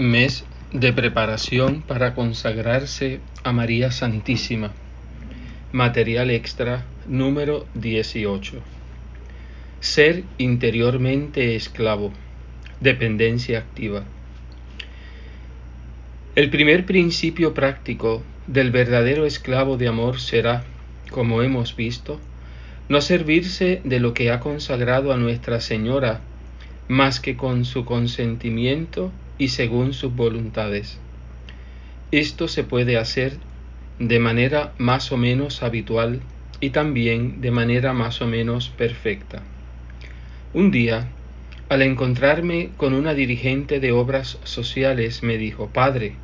[0.00, 4.70] Mes de preparación para consagrarse a María Santísima.
[5.72, 8.60] Material extra número 18.
[9.80, 12.12] Ser interiormente esclavo.
[12.80, 14.04] Dependencia activa.
[16.36, 20.62] El primer principio práctico del verdadero esclavo de amor será,
[21.10, 22.20] como hemos visto,
[22.88, 26.20] no servirse de lo que ha consagrado a Nuestra Señora
[26.86, 30.98] más que con su consentimiento y según sus voluntades.
[32.10, 33.34] Esto se puede hacer
[33.98, 36.20] de manera más o menos habitual
[36.60, 39.42] y también de manera más o menos perfecta.
[40.54, 41.08] Un día,
[41.68, 46.14] al encontrarme con una dirigente de obras sociales, me dijo, Padre,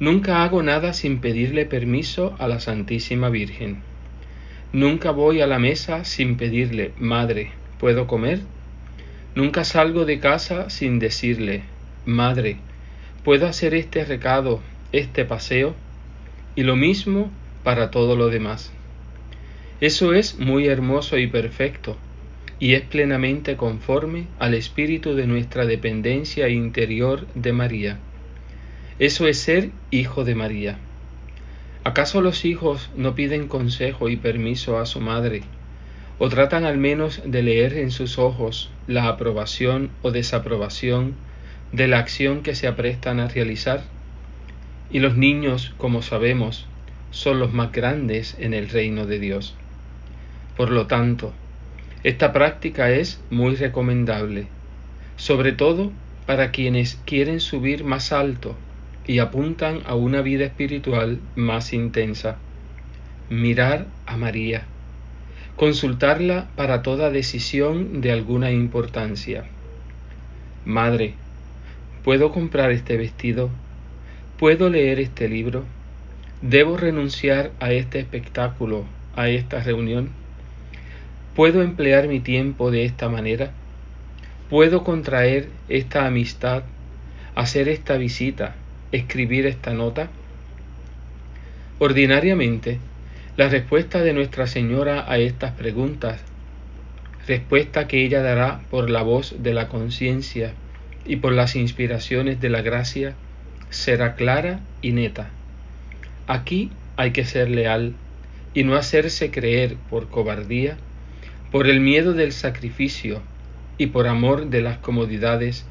[0.00, 3.82] nunca hago nada sin pedirle permiso a la Santísima Virgen.
[4.72, 8.40] Nunca voy a la mesa sin pedirle, Madre, ¿puedo comer?
[9.34, 11.62] Nunca salgo de casa sin decirle,
[12.04, 12.56] Madre,
[13.22, 15.76] ¿puedo hacer este recado, este paseo?
[16.56, 17.30] Y lo mismo
[17.62, 18.72] para todo lo demás.
[19.80, 21.96] Eso es muy hermoso y perfecto,
[22.58, 27.98] y es plenamente conforme al espíritu de nuestra dependencia interior de María.
[28.98, 30.78] Eso es ser hijo de María.
[31.84, 35.42] ¿Acaso los hijos no piden consejo y permiso a su madre?
[36.18, 41.14] ¿O tratan al menos de leer en sus ojos la aprobación o desaprobación
[41.72, 43.82] de la acción que se aprestan a realizar?
[44.90, 46.66] Y los niños, como sabemos,
[47.10, 49.54] son los más grandes en el reino de Dios.
[50.56, 51.32] Por lo tanto,
[52.04, 54.46] esta práctica es muy recomendable,
[55.16, 55.92] sobre todo
[56.26, 58.56] para quienes quieren subir más alto
[59.06, 62.36] y apuntan a una vida espiritual más intensa.
[63.30, 64.64] Mirar a María.
[65.56, 69.44] Consultarla para toda decisión de alguna importancia.
[70.64, 71.14] Madre,
[72.04, 73.48] ¿Puedo comprar este vestido?
[74.36, 75.64] ¿Puedo leer este libro?
[76.40, 80.10] ¿Debo renunciar a este espectáculo, a esta reunión?
[81.36, 83.52] ¿Puedo emplear mi tiempo de esta manera?
[84.50, 86.64] ¿Puedo contraer esta amistad,
[87.36, 88.56] hacer esta visita,
[88.90, 90.08] escribir esta nota?
[91.78, 92.80] Ordinariamente,
[93.36, 96.20] la respuesta de Nuestra Señora a estas preguntas,
[97.28, 100.54] respuesta que ella dará por la voz de la conciencia,
[101.04, 103.14] y por las inspiraciones de la gracia
[103.70, 105.30] será clara y neta.
[106.26, 107.94] Aquí hay que ser leal
[108.54, 110.76] y no hacerse creer por cobardía,
[111.50, 113.22] por el miedo del sacrificio
[113.78, 115.66] y por amor de las comodidades,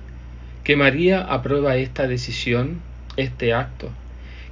[0.64, 2.82] que María aprueba esta decisión,
[3.18, 3.90] este acto,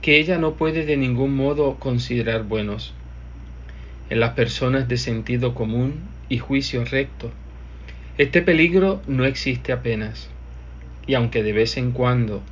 [0.02, 2.94] que ella no puede de ningún modo considerar buenos.
[4.10, 7.32] En las personas de sentido común y juicio recto,
[8.18, 10.30] este peligro no existe apenas
[11.10, 12.44] y aunque de vez en cuando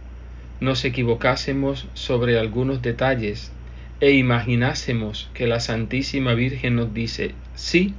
[0.61, 3.51] nos equivocásemos sobre algunos detalles
[3.99, 7.93] e imaginásemos que la Santísima Virgen nos dice sí,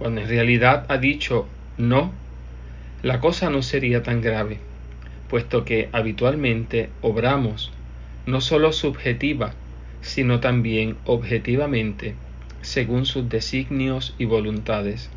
[0.00, 1.46] cuando en realidad ha dicho
[1.78, 2.10] no,
[3.04, 4.58] la cosa no sería tan grave,
[5.28, 7.70] puesto que habitualmente obramos
[8.26, 9.54] no sólo subjetiva,
[10.00, 12.16] sino también objetivamente,
[12.62, 15.08] según sus designios y voluntades.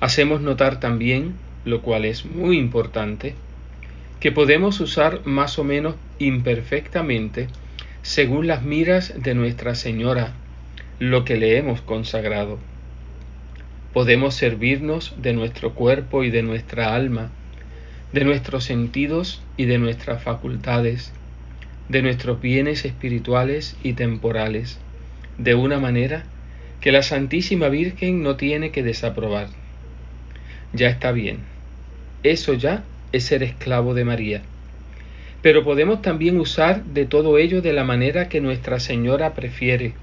[0.00, 1.34] Hacemos notar también
[1.64, 3.34] lo cual es muy importante,
[4.20, 7.48] que podemos usar más o menos imperfectamente
[8.02, 10.32] según las miras de Nuestra Señora
[10.98, 12.58] lo que le hemos consagrado.
[13.92, 17.30] Podemos servirnos de nuestro cuerpo y de nuestra alma,
[18.12, 21.12] de nuestros sentidos y de nuestras facultades,
[21.88, 24.78] de nuestros bienes espirituales y temporales,
[25.38, 26.24] de una manera
[26.80, 29.48] que la Santísima Virgen no tiene que desaprobar.
[30.72, 31.51] Ya está bien
[32.22, 34.42] eso ya es ser esclavo de María.
[35.42, 39.94] Pero podemos también usar de todo ello de la manera que Nuestra Señora prefiere,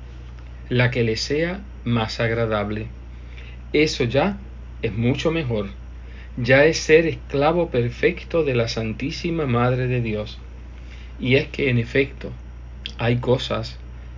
[0.68, 2.88] la que le sea más agradable.
[3.72, 4.38] Eso ya
[4.82, 5.70] es mucho mejor.
[6.38, 10.40] Ya es ser esclavo perfecto de la Santísima Madre de Dios.
[11.20, 12.32] Y es que en efecto
[12.98, 13.78] hay cosas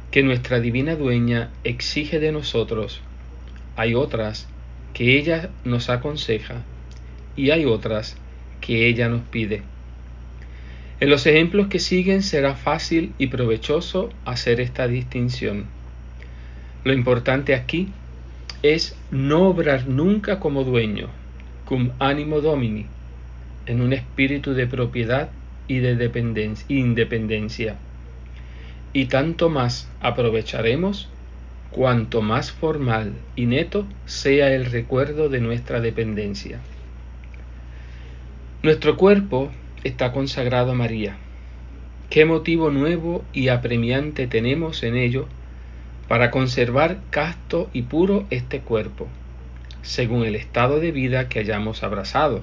[0.10, 3.02] que nuestra divina dueña exige de nosotros.
[3.76, 4.48] Hay otras
[4.94, 6.64] que ella nos aconseja
[7.36, 8.18] y hay otras
[8.60, 9.64] que ella nos pide.
[11.00, 15.66] En los ejemplos que siguen será fácil y provechoso hacer esta distinción.
[16.84, 17.90] Lo importante aquí
[18.62, 21.08] es no obrar nunca como dueño,
[21.66, 22.86] cum animo domini,
[23.66, 25.30] en un espíritu de propiedad
[25.68, 26.12] y de
[26.68, 27.78] independencia.
[28.94, 31.10] Y tanto más aprovecharemos
[31.72, 36.60] cuanto más formal y neto sea el recuerdo de nuestra dependencia.
[38.64, 39.50] Nuestro cuerpo
[39.84, 41.18] está consagrado a María.
[42.12, 45.26] ¿Qué motivo nuevo y apremiante tenemos en ello
[46.08, 49.08] para conservar casto y puro este cuerpo,
[49.82, 52.42] según el estado de vida que hayamos abrazado?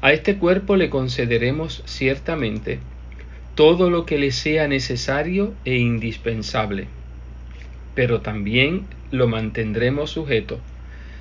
[0.00, 2.80] A este cuerpo le concederemos ciertamente
[3.54, 6.88] todo lo que le sea necesario e indispensable,
[7.94, 10.58] pero también lo mantendremos sujeto,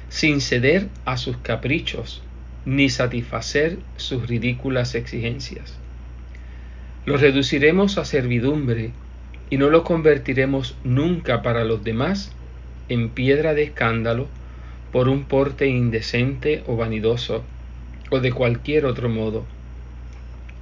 [0.10, 2.24] sin ceder a sus caprichos
[2.66, 5.78] ni satisfacer sus ridículas exigencias.
[7.06, 8.92] Lo reduciremos a servidumbre
[9.50, 12.32] y no lo convertiremos nunca para los demás
[12.90, 14.28] en piedra de escándalo
[14.92, 17.44] por un porte indecente o vanidoso
[18.10, 19.46] o de cualquier otro modo.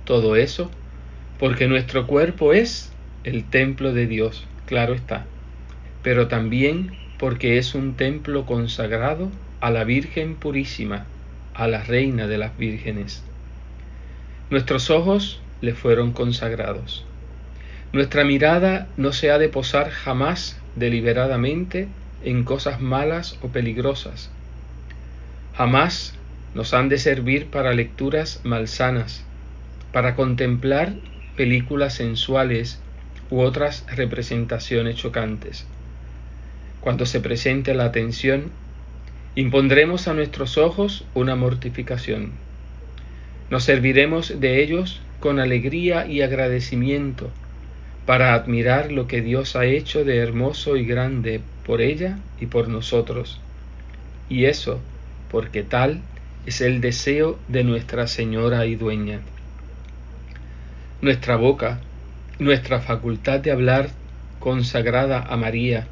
[0.06, 0.72] Todo eso
[1.40, 2.92] porque nuestro cuerpo es
[3.24, 5.26] el templo de Dios, claro está,
[6.04, 9.30] pero también porque es un templo consagrado
[9.62, 11.06] a la Virgen Purísima,
[11.60, 13.22] a la Reina de las Vírgenes.
[14.50, 17.06] Nuestros ojos le fueron consagrados.
[17.92, 21.90] Nuestra mirada no se ha de posar jamás deliberadamente
[22.24, 24.30] en cosas malas o peligrosas.
[25.56, 26.14] Jamás
[26.56, 29.26] nos han de servir para lecturas malsanas,
[29.92, 30.94] para contemplar
[31.36, 32.80] películas sensuales
[33.30, 35.66] u otras representaciones chocantes.
[36.80, 38.52] Cuando se presente la atención,
[39.36, 42.32] impondremos a nuestros ojos una mortificación.
[43.50, 47.30] Nos serviremos de ellos con alegría y agradecimiento
[48.06, 52.68] para admirar lo que Dios ha hecho de hermoso y grande por ella y por
[52.68, 53.40] nosotros.
[54.30, 54.80] Y eso
[55.30, 56.02] porque tal
[56.46, 59.20] es el deseo de nuestra Señora y Dueña.
[61.02, 61.80] Nuestra boca,
[62.40, 63.90] nuestra facultad de hablar
[64.40, 65.88] consagrada a María,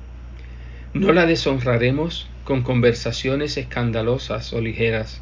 [0.94, 5.20] no la deshonraremos con conversaciones escandalosas o ligeras,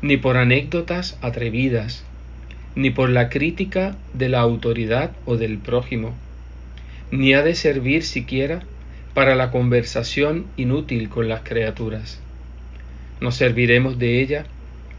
[0.00, 2.04] ni por anécdotas atrevidas,
[2.76, 6.14] ni por la crítica de la autoridad o del prójimo,
[7.10, 8.60] ni ha de servir siquiera
[9.12, 12.20] para la conversación inútil con las criaturas.
[13.20, 14.44] Nos serviremos de ella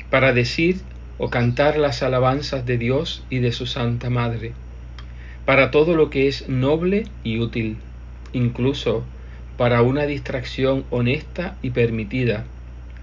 [0.10, 0.82] para decir
[1.18, 4.52] o cantar las alabanzas de Dios y de su Santa Madre,
[5.46, 7.78] para todo lo que es noble y útil,
[8.34, 9.06] incluso
[9.62, 12.46] para una distracción honesta y permitida,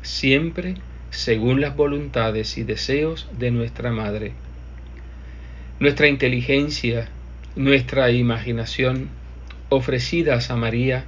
[0.03, 0.75] siempre
[1.11, 4.33] según las voluntades y deseos de nuestra Madre.
[5.79, 7.11] Nuestra inteligencia,
[7.55, 9.09] nuestra imaginación,
[9.69, 11.05] ofrecidas a María,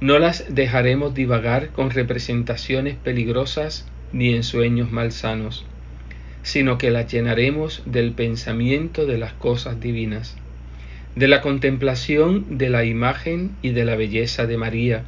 [0.00, 5.66] no las dejaremos divagar con representaciones peligrosas ni en sueños malsanos,
[6.42, 10.38] sino que las llenaremos del pensamiento de las cosas divinas
[11.16, 15.04] de la contemplación de la imagen y de la belleza de María,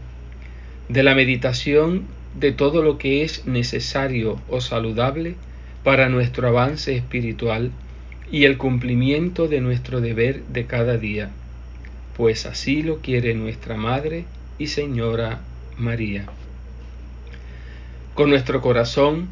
[0.88, 2.04] de la meditación
[2.38, 5.34] de todo lo que es necesario o saludable
[5.82, 7.72] para nuestro avance espiritual
[8.30, 11.30] y el cumplimiento de nuestro deber de cada día,
[12.16, 14.24] pues así lo quiere nuestra Madre
[14.58, 15.40] y Señora
[15.76, 16.26] María.
[18.14, 19.28] Con nuestro corazón,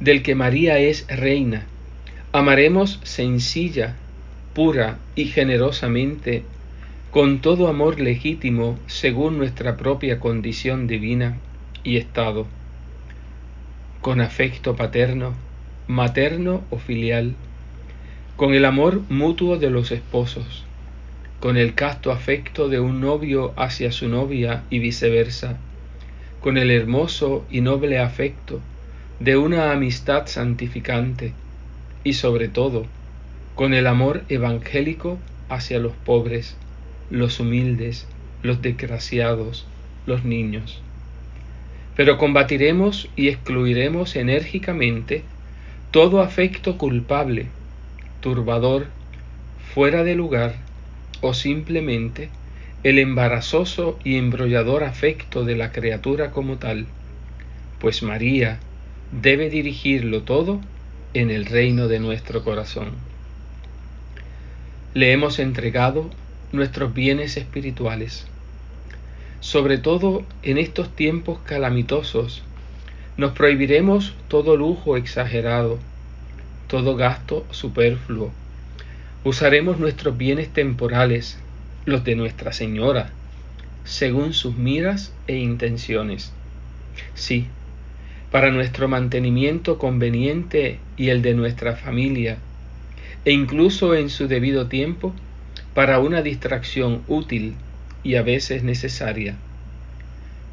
[0.00, 1.66] del que María es reina,
[2.32, 3.96] amaremos sencilla
[4.54, 6.42] pura y generosamente,
[7.10, 11.38] con todo amor legítimo según nuestra propia condición divina
[11.84, 12.46] y estado,
[14.02, 15.34] con afecto paterno,
[15.86, 17.34] materno o filial,
[18.36, 20.64] con el amor mutuo de los esposos,
[21.40, 25.56] con el casto afecto de un novio hacia su novia y viceversa,
[26.40, 28.60] con el hermoso y noble afecto
[29.20, 31.32] de una amistad santificante,
[32.04, 32.86] y sobre todo,
[33.58, 36.56] con el amor evangélico hacia los pobres,
[37.10, 38.06] los humildes,
[38.40, 39.66] los desgraciados,
[40.06, 40.80] los niños.
[41.96, 45.24] Pero combatiremos y excluiremos enérgicamente
[45.90, 47.46] todo afecto culpable,
[48.20, 48.86] turbador,
[49.74, 50.54] fuera de lugar
[51.20, 52.28] o simplemente
[52.84, 56.86] el embarazoso y embrollador afecto de la criatura como tal,
[57.80, 58.60] pues María
[59.10, 60.60] debe dirigirlo todo
[61.12, 63.07] en el reino de nuestro corazón
[64.98, 66.10] le hemos entregado
[66.50, 68.26] nuestros bienes espirituales.
[69.38, 72.42] Sobre todo en estos tiempos calamitosos,
[73.16, 75.78] nos prohibiremos todo lujo exagerado,
[76.66, 78.32] todo gasto superfluo.
[79.22, 81.38] Usaremos nuestros bienes temporales,
[81.84, 83.12] los de Nuestra Señora,
[83.84, 86.32] según sus miras e intenciones.
[87.14, 87.46] Sí,
[88.32, 92.38] para nuestro mantenimiento conveniente y el de nuestra familia,
[93.24, 95.14] e incluso en su debido tiempo
[95.74, 97.54] para una distracción útil
[98.02, 99.34] y a veces necesaria.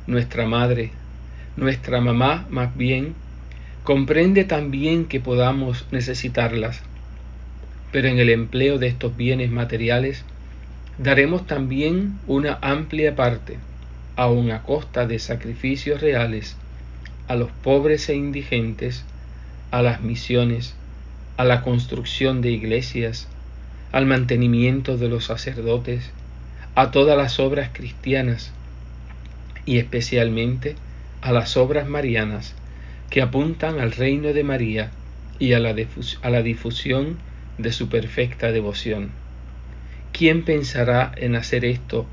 [0.07, 0.91] Nuestra madre,
[1.55, 3.15] nuestra mamá más bien,
[3.86, 6.81] Comprende también que podamos necesitarlas,
[7.91, 10.24] pero en el empleo de estos bienes materiales
[10.98, 13.60] daremos también una amplia parte,
[14.15, 16.57] aun a costa de sacrificios reales,
[17.27, 19.05] a los pobres e indigentes,
[19.69, 20.74] a las misiones,
[21.38, 23.27] a la construcción de iglesias,
[23.92, 26.12] al mantenimiento de los sacerdotes,
[26.75, 28.51] a todas las obras cristianas
[29.65, 30.75] y especialmente
[31.22, 32.54] a las obras marianas
[33.10, 34.92] que apuntan al reino de María
[35.39, 35.75] y a la,
[36.22, 37.18] a la difusión
[37.58, 39.10] de su perfecta devoción.
[40.12, 42.06] ¿Quién pensará en hacer esto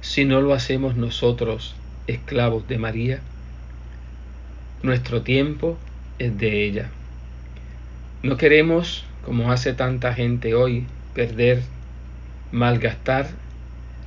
[0.00, 1.74] si no lo hacemos nosotros,
[2.06, 3.20] esclavos de María?
[4.82, 5.78] Nuestro tiempo
[6.18, 6.90] es de ella.
[8.20, 11.62] No queremos, como hace tanta gente hoy, perder,
[12.50, 13.28] malgastar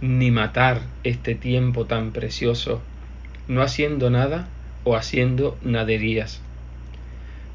[0.01, 2.82] ni matar este tiempo tan precioso,
[3.48, 4.50] no haciendo nada
[4.84, 6.41] o haciendo naderías.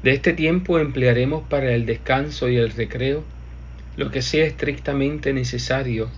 [0.01, 3.23] De este tiempo emplearemos para el descanso y el recreo
[3.95, 6.09] lo que sea estrictamente necesario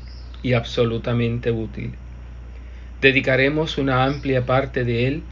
[0.42, 1.96] y absolutamente útil.
[3.02, 5.24] Dedicaremos una amplia parte de él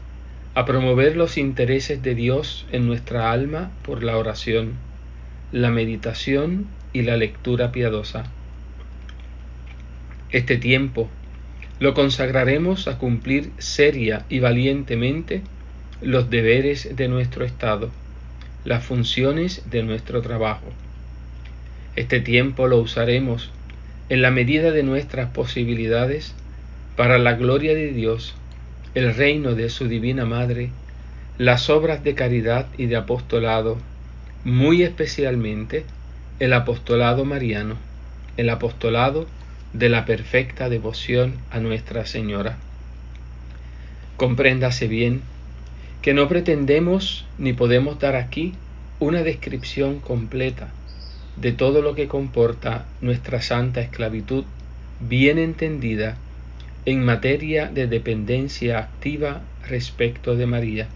[0.54, 4.74] a promover los intereses de Dios en nuestra alma por la oración,
[5.52, 8.24] la meditación y la lectura piadosa.
[10.30, 11.08] Este tiempo
[11.80, 15.42] lo consagraremos a cumplir seria y valientemente
[16.02, 17.90] los deberes de nuestro Estado,
[18.64, 20.66] las funciones de nuestro trabajo.
[21.96, 23.50] Este tiempo lo usaremos
[24.08, 26.34] en la medida de nuestras posibilidades
[26.96, 28.34] para la gloria de Dios,
[28.94, 30.70] el reino de su Divina Madre,
[31.38, 33.78] las obras de caridad y de apostolado,
[34.48, 35.84] muy especialmente
[36.40, 37.76] el apostolado mariano,
[38.38, 39.26] el apostolado
[39.74, 42.56] de la perfecta devoción a Nuestra Señora.
[44.16, 45.20] Compréndase bien
[46.00, 48.54] que no pretendemos ni podemos dar aquí
[49.00, 50.68] una descripción completa
[51.36, 54.44] de todo lo que comporta nuestra santa esclavitud
[55.00, 56.16] bien entendida
[56.86, 60.88] en materia de dependencia activa respecto de María.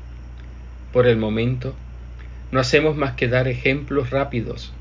[0.93, 1.75] Por el momento,
[2.53, 4.73] no hacemos más que dar ejemplos rápidos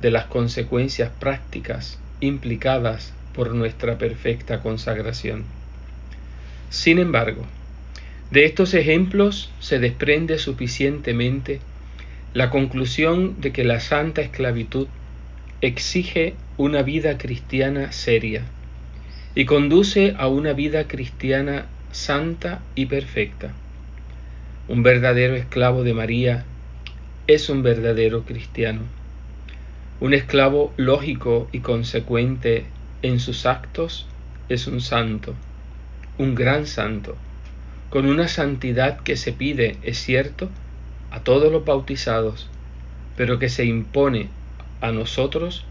[0.00, 5.44] de las consecuencias prácticas implicadas por nuestra perfecta consagración.
[6.70, 7.44] Sin embargo,
[8.30, 11.60] de estos ejemplos se desprende suficientemente
[12.34, 14.88] la conclusión de que la santa esclavitud
[15.60, 18.42] exige una vida cristiana seria
[19.34, 23.52] y conduce a una vida cristiana santa y perfecta.
[24.66, 26.44] Un verdadero esclavo de María
[27.28, 28.80] es un verdadero cristiano.
[30.00, 32.64] Un esclavo lógico y consecuente
[33.02, 34.06] en sus actos
[34.48, 35.34] es un santo,
[36.16, 37.16] un gran santo,
[37.90, 40.48] con una santidad que se pide, es cierto,
[41.10, 42.48] a todos los bautizados,
[43.14, 44.30] pero que se impone
[44.80, 45.66] a nosotros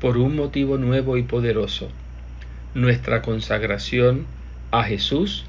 [0.00, 1.88] por un motivo nuevo y poderoso,
[2.74, 4.26] nuestra consagración
[4.72, 5.44] a Jesús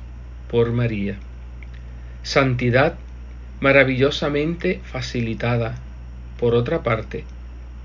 [0.50, 1.18] por María.
[2.22, 2.96] Santidad
[3.62, 5.76] maravillosamente facilitada,
[6.38, 7.24] por otra parte,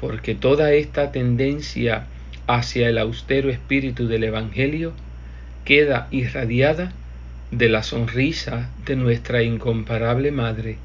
[0.00, 2.06] porque toda esta tendencia
[2.46, 4.92] hacia el austero espíritu del Evangelio
[5.64, 6.92] queda irradiada
[7.50, 10.78] de la sonrisa de nuestra incomparable Madre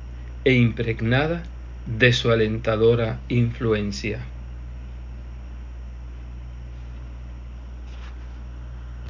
[0.43, 1.43] e impregnada
[1.85, 4.19] de su alentadora influencia.